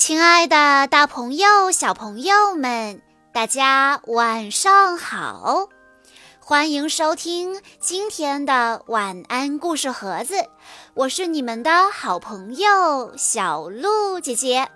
[0.00, 3.02] 亲爱的，大朋友、小朋友们，
[3.34, 5.68] 大家晚上好！
[6.38, 10.36] 欢迎收听今天的晚安故事盒子，
[10.94, 14.70] 我是你们的好朋友小鹿姐姐。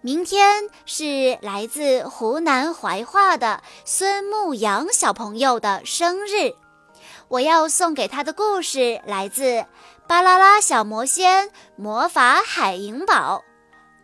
[0.00, 6.52] 明天是来自湖南怀化的孙牧阳小朋友的生日，
[7.28, 9.44] 我要送给他的故事来自
[10.08, 13.44] 《巴啦啦小魔仙魔法海银堡》。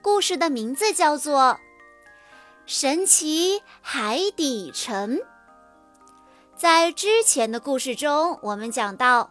[0.02, 1.38] 故事的名字叫做
[2.66, 5.16] 《神奇海底城》。
[6.56, 9.30] 在之前的故事中，我们讲到，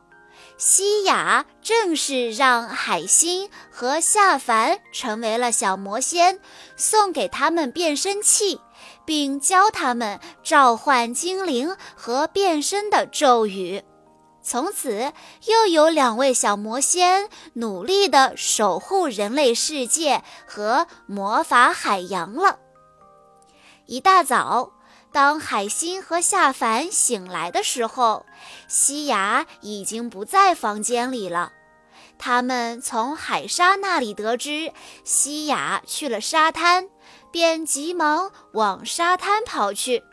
[0.57, 6.39] 西雅正式让海星和夏凡成为了小魔仙，
[6.75, 8.61] 送给他们变身器，
[9.05, 13.83] 并教他们召唤精灵和变身的咒语。
[14.49, 15.13] 从此，
[15.45, 22.57] 又有两位小魔仙努力地守护人类世界和魔法海洋了。
[23.85, 24.71] 一大早，
[25.11, 28.25] 当海星和夏凡醒来的时候，
[28.67, 31.51] 西雅已经不在房间里了。
[32.17, 36.89] 他们从海沙那里得知西雅去了沙滩，
[37.31, 40.03] 便急忙往沙滩跑去。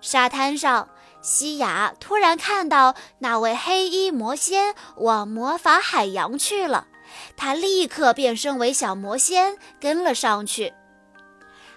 [0.00, 0.88] 沙滩上。
[1.20, 6.86] 西雅突然看到那位黑衣魔仙往魔法海洋去了，
[7.36, 10.72] 他立刻变身为小魔仙跟了上去。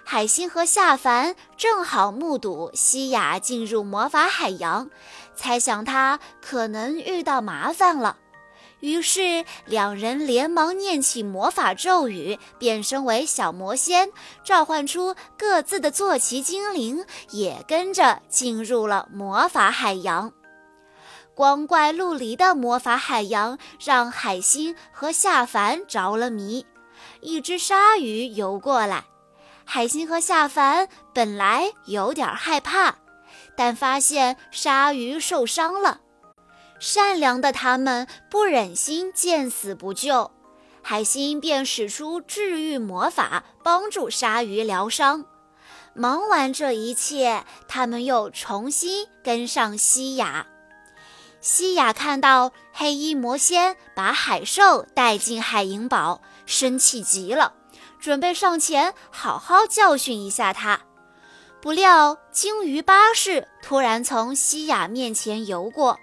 [0.04, 4.90] 海星和夏凡正好目睹西雅进入魔法海洋，
[5.34, 8.16] 猜想他可能遇到麻烦了。
[8.82, 14.10] 于是，两人连忙念起魔法咒语，变身为小魔仙，
[14.42, 20.32] 召唤出各自的坐骑精灵，也跟着进入了魔法海洋。
[21.32, 26.66] 光怪陆离的魔法海洋让海星和夏凡着了迷。
[27.20, 29.04] 一只鲨鱼游过来，
[29.64, 32.96] 海星和夏凡本来有点害怕，
[33.56, 36.00] 但发现鲨鱼受伤了。
[36.82, 40.32] 善良的他们不忍心见死不救，
[40.82, 45.24] 海星便使出治愈魔法，帮助鲨鱼疗伤。
[45.94, 50.48] 忙完这一切，他们又重新跟上西雅。
[51.40, 57.54] 西雅看到黑衣魔仙把海兽带进海银堡，生气极了，
[58.00, 60.80] 准备上前好好教训一下他。
[61.60, 65.96] 不料鲸鱼巴士突然从西雅面前游过。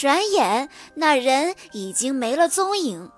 [0.00, 3.10] 转眼，那人已经没了踪影。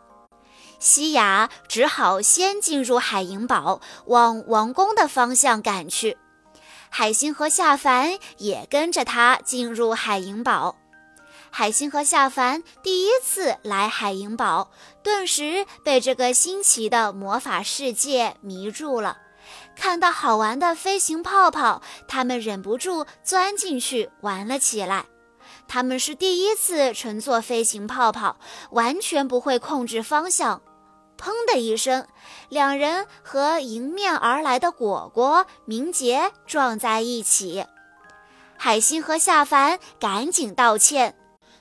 [0.78, 6.16] 西雅只好先进入海银堡，往王宫的方向赶去。
[6.88, 10.76] 海星和夏凡也跟着他进入海银堡。
[11.50, 14.70] 海星和夏凡第一次来海银堡，
[15.02, 19.18] 顿时被这个新奇的魔法世界迷住了。
[19.76, 25.04] 看到好玩的飞行泡泡，他们忍不住钻进去玩了起来。
[25.72, 28.36] 他们是第一次乘坐飞行泡泡，
[28.70, 30.60] 完全不会控制方向。
[31.16, 32.08] 砰的一声，
[32.48, 37.64] 两人和迎面而来的果果、明杰撞在一起。
[38.56, 41.16] 海星和夏凡赶紧道歉，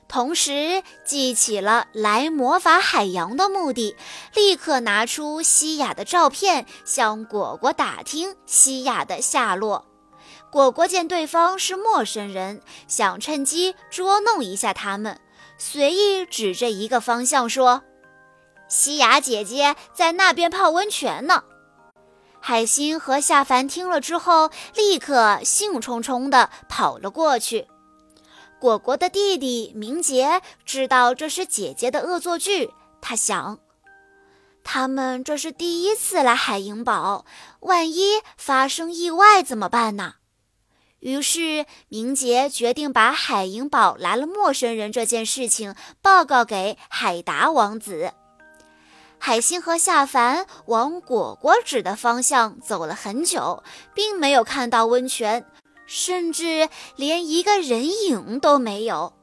[0.08, 3.96] 同时记起了来魔法海洋的目的，
[4.34, 9.86] 立刻拿出西雅的照片，向果果打听西雅的下落。
[10.51, 15.19] 果果见对方是陌生人，想趁机捉弄一下他们，
[15.57, 17.83] 随意指着一个方向说
[18.67, 21.43] ：“西雅姐姐在那边泡温泉呢。”
[22.41, 27.67] 海星和夏凡听了之后，立刻兴冲冲地跑了过去。
[28.59, 32.71] 果果的弟弟明杰知道这是姐姐的恶作剧，
[33.01, 33.59] 他想：
[34.63, 37.25] 他们这是第一次来海银堡，
[37.59, 40.16] 万一发生意外怎么办呢？
[40.99, 48.13] 于是，明杰决定把海银堡来了陌生人这件事情报告给海达王子。
[49.17, 53.63] 海星和夏凡往果果指的方向走了很久，
[53.93, 55.46] 并没有看到温泉，
[55.85, 59.13] 甚至连一个人影都没有。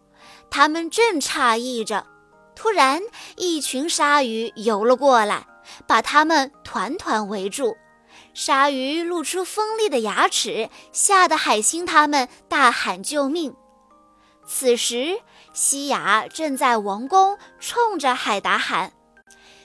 [0.50, 2.06] 他们正诧异着，
[2.54, 3.02] 突然
[3.36, 5.46] 一群鲨鱼游了过来，
[5.86, 7.76] 把他们团团围住。
[8.36, 13.56] 鲨鱼露出锋利的牙齿，吓得海星他们大喊救命。
[14.46, 15.22] 此时，
[15.54, 18.92] 西雅正在王宫，冲着海达喊：“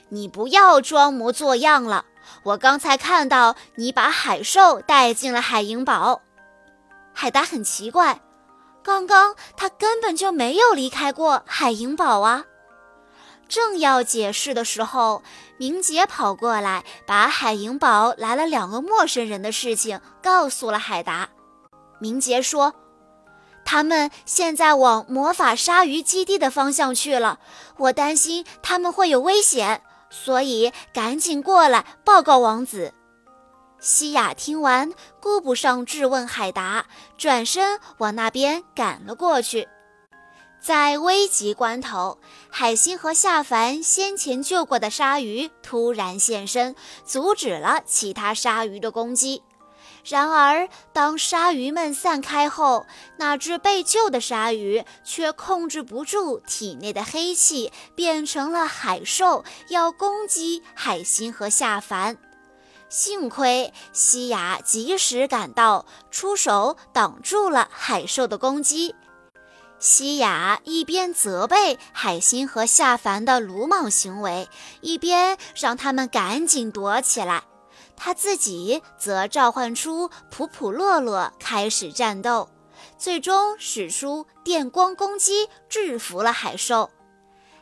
[0.07, 2.05] 你不要装模作样了！
[2.43, 6.21] 我刚才看到你把海兽带进了海银堡。”
[7.13, 8.21] 海达很奇怪，
[8.81, 12.45] 刚刚他根本就没有离开过海银堡啊！
[13.51, 15.23] 正要解释的时候，
[15.57, 21.27] 明杰跑过来，把海银堡来了两个陌生人的事情告诉了海达。
[21.99, 22.73] 明杰说
[23.65, 27.39] ：“他们现在往魔法鲨鱼基地的方向去了，
[27.75, 32.93] 我担心他们会有危险，所以赶紧过来报告王子。”
[33.81, 36.85] 西雅听完，顾不上质问海达，
[37.17, 39.67] 转身往那边赶了过去。
[40.61, 49.41] 在危急关头，海星和夏凡先前救过的鲨鱼突然现身，阻止了其他鲨鱼的攻击。
[50.05, 52.85] 然而，当鲨鱼们散开后，
[53.17, 62.17] 那只被救的鲨鱼却控制不住体内的黑气，变成了海兽，要攻击海星和夏凡。
[62.87, 68.93] 幸亏西雅及时赶到，出手挡住了海兽的攻击。
[69.81, 74.47] 西雅一边责备海星和夏凡的鲁莽行为，
[74.81, 77.43] 一边让他们赶紧躲起来。
[77.95, 82.47] 他自己则召唤出普普洛洛，开始战斗，
[82.99, 86.91] 最终使出电光攻击，制服了海兽。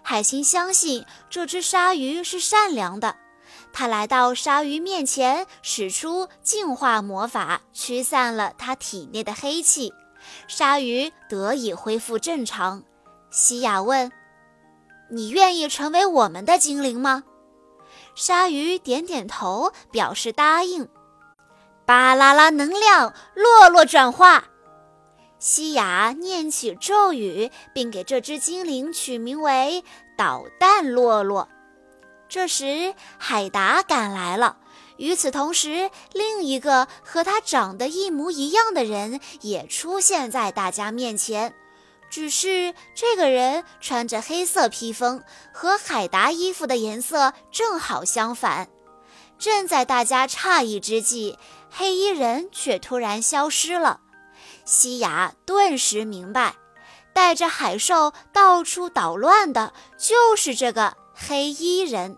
[0.01, 3.15] 海星相信这只鲨鱼是善良的。
[3.71, 9.93] 他来到鲨鱼面前，使出净化魔法，驱散了它体内的黑气，
[10.47, 12.83] 鲨鱼得以恢复正常。
[13.29, 14.11] 西雅问
[15.11, 17.23] ：“你愿意成为我们的精灵吗？”
[18.15, 20.87] 鲨鱼点点头，表示答应。
[21.85, 24.45] 巴啦啦，能量，洛洛转化。
[25.39, 29.83] 西雅念起咒语，并给这只精灵取名为
[30.17, 31.47] 导弹洛洛。
[32.27, 34.57] 这时，海达赶来了。
[34.99, 41.55] 与此同时，另一个和他长得一模一样的人也出现在大家面前。
[42.11, 45.23] 只是这个人穿着黑色披风，
[45.53, 48.69] 和海达衣服的颜色正好相反。
[49.37, 51.39] 正在大家诧异之际，
[51.71, 54.01] 黑衣人却突然消失了。
[54.65, 56.55] 西雅顿时明白，
[57.13, 60.97] 带着海兽到处捣乱的就是这个。
[61.21, 62.17] 黑衣人，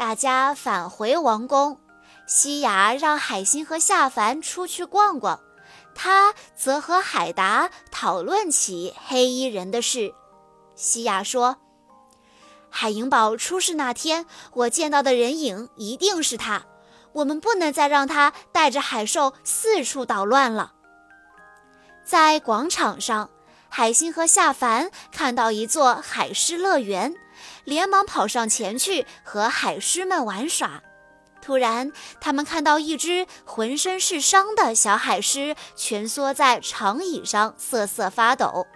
[0.00, 1.78] 大家返回王宫。
[2.26, 5.38] 西雅让海星和夏凡出去逛逛，
[5.94, 10.14] 他则和海达讨论起黑衣人的事。
[10.74, 11.58] 西雅说
[12.70, 14.24] ：“海萤堡出事那天，
[14.54, 16.62] 我见到的人影一定是他。
[17.12, 20.72] 我们不能再让他带着海兽四处捣乱了。”
[22.06, 23.28] 在广场上，
[23.68, 27.14] 海星和夏凡看到一座海狮乐园。
[27.64, 30.82] 连忙跑上前去和海狮们玩耍。
[31.42, 31.90] 突然，
[32.20, 38.66] 他们看到一只浑身是伤的小海狮蜷缩在长椅上瑟瑟发抖。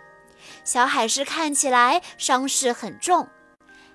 [0.64, 3.28] 小海狮看起来伤势很重。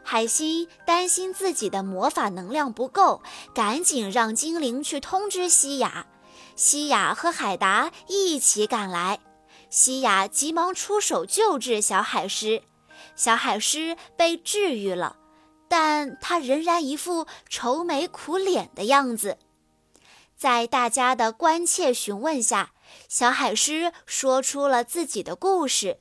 [0.03, 3.21] 海星担心自己的魔法能量不够，
[3.53, 6.05] 赶紧让精灵去通知西雅。
[6.55, 9.19] 西雅和海达一起赶来，
[9.69, 12.63] 西雅急忙出手救治小海狮。
[13.15, 15.17] 小海狮被治愈了，
[15.67, 19.37] 但他仍然一副愁眉苦脸的样子。
[20.37, 22.71] 在大家的关切询问下，
[23.07, 25.99] 小海狮说出了自己的故事。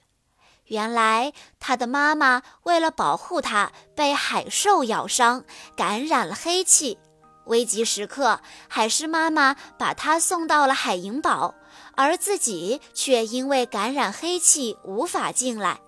[0.67, 5.45] 原来，他的妈妈为了保护他，被海兽咬伤，
[5.75, 6.99] 感染了黑气。
[7.47, 11.55] 危急时刻，海狮妈妈把他送到了海银堡，
[11.97, 15.81] 而自己却因为感染黑气无法进来。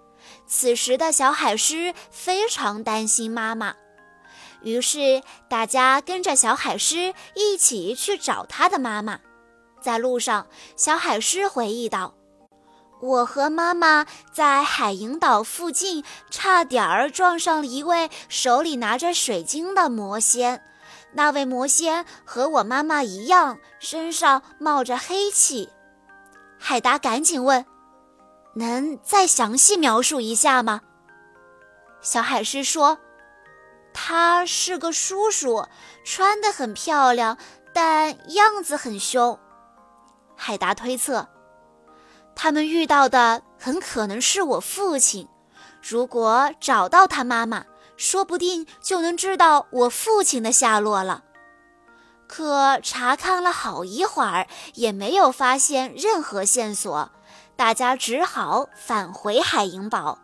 [0.47, 3.75] 此时的小海狮非常担心妈妈，
[4.63, 9.21] 于是大家跟着小海狮一起去找他的妈妈。
[9.81, 10.47] 在路上，
[10.77, 12.15] 小海狮回忆道
[13.01, 20.63] ：“我和妈妈在海萤岛附近，差点儿撞上了一位手里拿着水晶的魔仙。
[21.15, 25.71] 那位魔仙和我妈妈一样，身上冒着黑气。”
[26.61, 27.65] 海达赶紧问。
[28.55, 30.81] 能再详细描述一下吗？
[32.01, 32.99] 小海狮说
[33.93, 35.67] ：“他是个叔叔，
[36.05, 37.37] 穿得很漂亮，
[37.73, 39.39] 但样子很凶。”
[40.35, 41.29] 海达推测，
[42.35, 45.29] 他们遇到的很可能是我父亲。
[45.83, 47.65] 如果找到他妈妈，
[47.97, 51.25] 说不定就能知道我父亲的下落了。
[52.27, 57.13] 可查看了好一会儿，也没有发现任何线索。
[57.61, 60.19] 大家只好返回海银堡。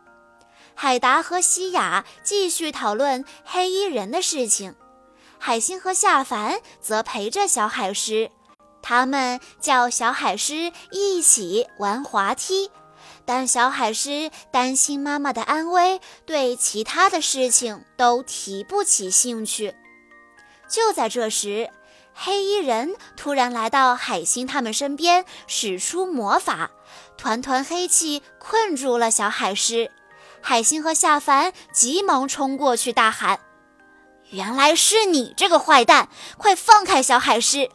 [0.73, 4.73] 海达和西雅继续讨论黑衣人的事情，
[5.37, 8.31] 海星和夏凡则陪着小海狮。
[8.81, 12.71] 他们叫小海狮一起玩滑梯，
[13.23, 19.75] 但小海狮担心妈妈的安危，对其他的事情都提不起兴趣。
[20.67, 21.69] 就在这时，
[22.19, 26.71] 黑衣人突然来到海星他们身边，使出魔法，
[27.15, 29.91] 团团黑气困住了小海狮。
[30.41, 33.39] 海星和夏凡急忙冲过去，大喊
[34.31, 36.09] ：“原来是你这个坏蛋！
[36.39, 37.69] 快放开小海狮！”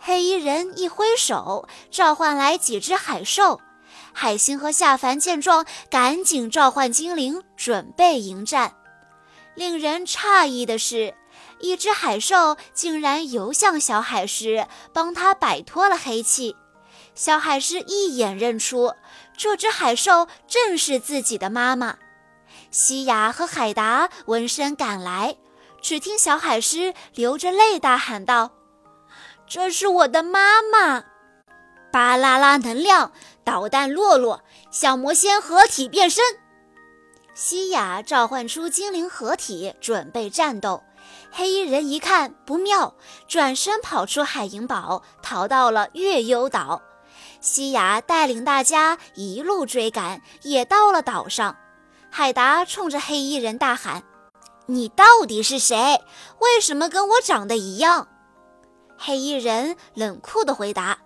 [0.00, 3.60] 黑衣人一挥手，召唤来几只海兽。
[4.12, 8.74] 海星和夏凡见状，赶紧召唤精灵，准备迎战。
[9.54, 11.14] 令人诧异的是，
[11.64, 16.54] 一只海兽竟然游向小海狮，帮他摆脱了黑气。
[17.14, 18.92] 小海狮一眼认出，
[19.34, 21.96] 这只海兽正是自己的妈妈。
[22.70, 25.38] 西雅和海达闻声赶来，
[25.80, 28.50] 只听小海狮流着泪大喊道。
[29.46, 31.04] 这是我的妈妈，
[31.90, 33.10] 巴啦啦能量
[33.42, 36.22] 导弹洛洛，小魔仙合体变身。
[37.32, 40.82] 西雅召唤出精灵合体，准备战斗。
[41.36, 42.94] 黑衣人一看不妙，
[43.26, 46.80] 转身跑出海银堡，逃到了月幽岛。
[47.40, 51.56] 西雅带领大家一路追赶，也到了岛上。
[52.08, 54.04] 海达冲着黑衣人大喊
[54.66, 56.00] ：“你到底是谁？
[56.38, 58.06] 为什么跟我长得一样？”
[58.96, 60.98] 黑衣人冷酷地回答：“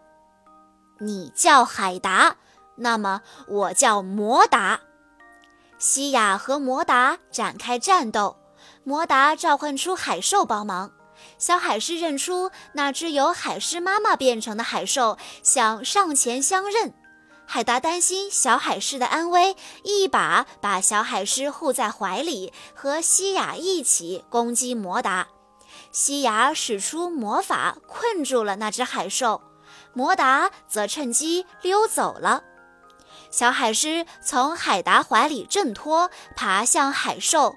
[1.00, 2.36] 你叫海达，
[2.76, 4.80] 那么我叫摩达。”
[5.80, 8.36] 西雅和摩达展开战斗，
[8.88, 10.90] 摩达召唤出海兽帮忙。
[11.36, 16.94] 小海狮认出那只由海狮妈妈变成的海兽，想上前相认。
[17.44, 25.28] 海达担心小海狮的安危，一把把小海狮护在怀里，和西雅一起攻击摩达。
[25.92, 29.42] 西雅使出魔法，困住了那只海兽。
[29.92, 32.42] 摩达则趁机溜走了。
[33.30, 37.54] 小海狮从海达怀里挣脱，爬向海兽。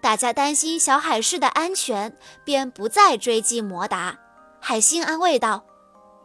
[0.00, 4.18] 大家担心小海狮的安全，便不再追击摩达。
[4.60, 5.64] 海星安慰道：“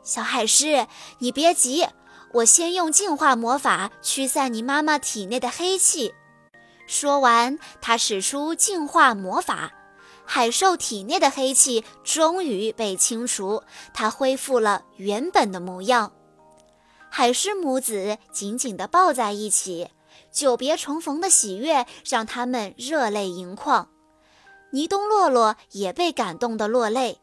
[0.03, 0.87] 小海狮，
[1.19, 1.87] 你别急，
[2.33, 6.13] 我先用净化魔法驱散你妈妈体内的黑气。”
[6.85, 9.73] 说完，他使出净化魔法。
[10.25, 13.63] 海兽体内的黑气终于被清除，
[13.93, 16.13] 它恢复了原本的模样。
[17.09, 19.89] 海狮母子紧紧地抱在一起，
[20.31, 23.89] 久别重逢的喜悦让他们热泪盈眶。
[24.71, 27.21] 尼东洛洛也被感动得落泪。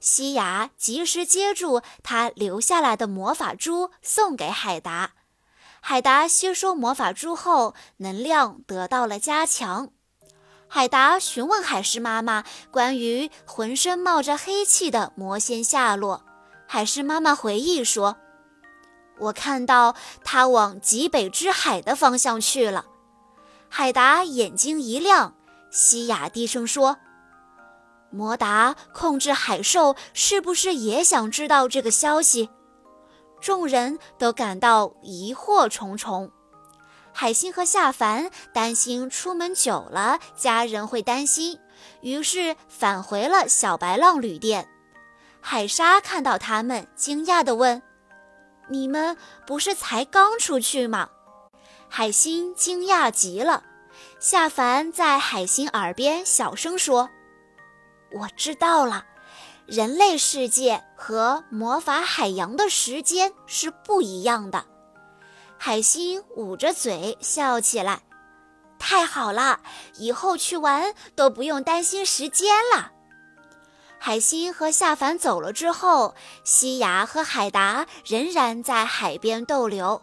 [0.00, 5.12] 西雅及时接住他留下来的魔法珠，送给海达。
[5.80, 9.90] 海达吸收魔法珠后，能量得到了加强。
[10.68, 16.24] 海达询问海狮妈妈关于浑身冒着黑气的魔仙下落。
[16.66, 18.16] 海狮妈妈回忆说
[19.20, 22.86] ：“我看到他往极北之海的方向去了。”
[23.68, 25.34] 海达眼睛一亮，
[25.70, 26.96] 西雅低声说
[28.10, 32.50] ：“摩达控制海兽，是不是也想知道这个消息？”
[33.40, 36.30] 众人都感到疑惑重重。
[37.12, 41.58] 海星和夏凡担心出门久了家人会担心，
[42.02, 44.68] 于是返回了小白浪旅店。
[45.40, 47.82] 海沙看到他们，惊讶地问
[48.70, 51.10] ：“你们不是才刚出去吗？”
[51.90, 53.64] 海星惊讶极了。
[54.18, 57.10] 夏凡在海星耳边小声说
[58.12, 59.04] ：“我知道了，
[59.66, 64.64] 人类世界和魔法海洋的时间是不一样的。”
[65.58, 68.00] 海星捂着嘴笑起来，
[68.78, 69.60] 太好了，
[69.96, 72.92] 以后去玩都不用担心时间了。
[74.02, 80.00] 海星和夏凡走了之后，西雅和海达仍然在海边逗留。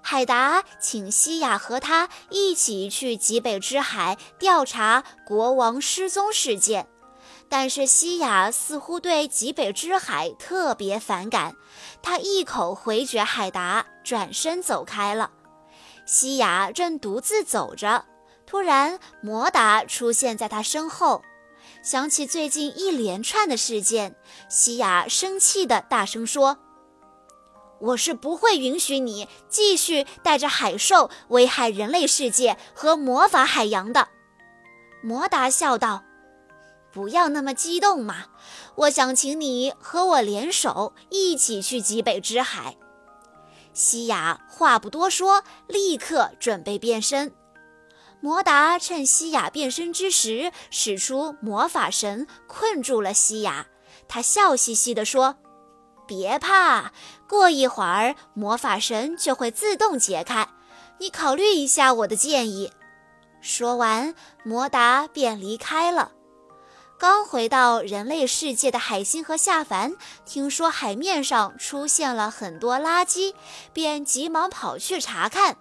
[0.00, 6.88] 海达请西雅和他一起去极北之海调查国王失踪事件。
[7.50, 11.54] 但是西雅似乎对极北之海特别反感，
[12.02, 15.30] 他一口回绝海达，转身走开了。
[16.06, 18.06] 西雅正独自走着，
[18.46, 21.22] 突然摩达出现在他身后。
[21.84, 24.16] 想起最近一连串的事件，
[24.48, 26.56] 西雅生气地大声说
[27.78, 34.08] ：“我是不会允许你继续带着海兽危害人类世界和魔法海洋的。”
[35.04, 36.02] 摩达笑道。
[36.90, 38.26] 不要那么激动嘛！
[38.76, 42.76] 我想请你和我联手，一起去极北之海。
[43.74, 47.34] 西雅话不多说，立刻准备变身。
[48.24, 53.66] 摩达趁西雅变身之时，使出魔法神，困住了西雅。
[54.08, 55.36] 他笑嘻嘻地说
[56.08, 56.94] ：“别怕，
[57.28, 60.48] 过一会儿魔法神就会自动解开。
[61.00, 62.72] 你考虑一下我的建议。”
[63.42, 66.12] 说完，摩达便离开了。
[66.98, 69.92] 刚回到人类世界的海星和夏凡
[70.24, 73.34] 听说海面上出现了很多垃圾，
[73.74, 75.58] 便急忙跑去查看。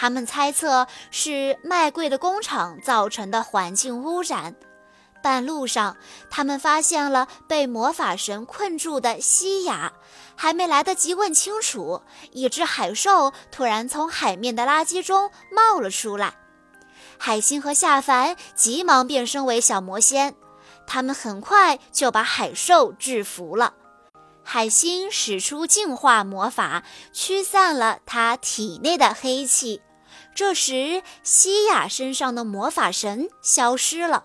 [0.00, 4.54] 他们猜测是卖贵的工厂造成的环境污染。
[5.22, 5.98] 半路上，
[6.30, 9.92] 他们发现了被魔法神困住的西雅，
[10.34, 12.00] 还没来得及问清楚，
[12.32, 16.32] 一只海兽突然从海面的垃圾中冒了出来。
[17.18, 20.34] 海星和夏凡急忙变身为小魔仙，
[20.86, 23.74] 他们很快就把海兽制服了。
[24.42, 29.82] 海星使出净化魔法，驱散了他体内的黑气。
[30.34, 34.24] 这时，西雅身上的魔法神消失了。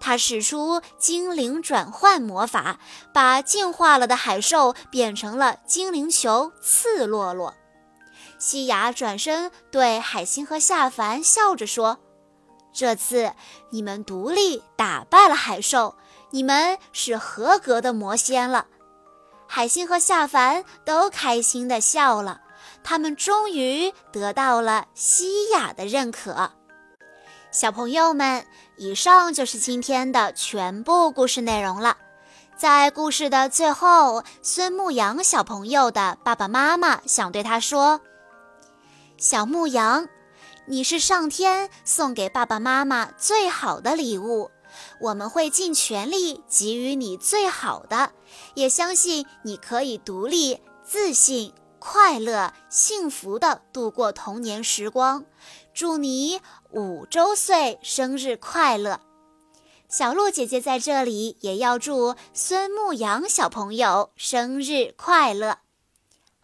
[0.00, 2.80] 他使出精灵转换魔法，
[3.14, 7.54] 把进化了的海兽变成了精灵球刺洛洛。
[8.38, 12.00] 西雅转身对海星和夏凡笑着说。
[12.74, 13.32] 这次
[13.70, 15.94] 你们独立打败了海兽，
[16.30, 18.66] 你们是合格的魔仙了。
[19.46, 22.40] 海星和夏凡都开心地笑了，
[22.84, 26.52] 他们终于得到了西雅的认可。
[27.50, 28.46] 小朋友们，
[28.76, 31.98] 以上就是今天的全部故事内容了。
[32.56, 38.00] 在故事的最后，孙牧羊小朋友的爸爸妈妈想对他说
[39.18, 40.08] ：“小牧羊。”
[40.64, 44.52] 你是上天送给爸爸妈妈最好的礼物，
[45.00, 48.12] 我们会尽全力给予你最好的，
[48.54, 51.52] 也相信你可以独立、自信、
[51.84, 55.24] 快乐、幸福的度过童年时光。
[55.74, 59.00] 祝你五周岁生日快乐！
[59.88, 65.58] 小鹿姐姐在这里也要祝孙牧阳小朋友生日快乐。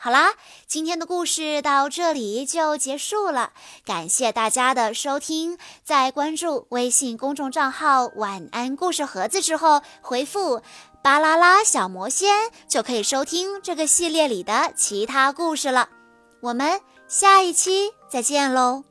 [0.00, 0.34] 好啦，
[0.68, 3.52] 今天的故事到这里就结束了。
[3.84, 10.62] 感谢大家的收听，在关注微信公众账号“晚安故事盒子”之后，回复
[11.02, 12.28] “巴啦啦小魔仙”
[12.68, 15.88] 就可以收听这个系列里的其他故事了。
[16.40, 18.87] 我们下一期再见喽！